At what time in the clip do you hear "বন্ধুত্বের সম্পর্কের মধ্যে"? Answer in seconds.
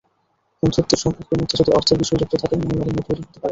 0.63-1.55